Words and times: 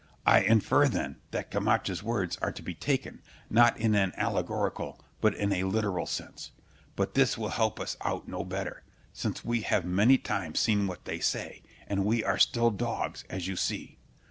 I 0.25 0.39
infer, 0.39 0.87
then, 0.87 1.17
that 1.29 1.51
Camacha's 1.51 2.01
words 2.01 2.35
are 2.41 2.51
to 2.53 2.63
be 2.63 2.73
taken, 2.73 3.21
not 3.51 3.77
in 3.79 3.93
an 3.93 4.13
allegorical, 4.17 4.99
but 5.19 5.35
in 5.35 5.53
a 5.53 5.65
literal, 5.65 6.07
sense; 6.07 6.49
but 6.95 7.13
this 7.13 7.37
will 7.37 7.49
help 7.49 7.79
us 7.79 7.95
out 8.01 8.27
no 8.27 8.43
better, 8.43 8.81
since 9.13 9.45
we 9.45 9.61
have 9.61 9.85
many 9.85 10.17
times 10.17 10.59
seen 10.59 10.87
what 10.87 11.05
they 11.05 11.19
say, 11.19 11.61
and 11.85 12.03
we 12.03 12.23
are 12.23 12.39
still 12.39 12.71
dogs, 12.71 13.25
as 13.29 13.47
you 13.47 13.55
see. 13.55 13.99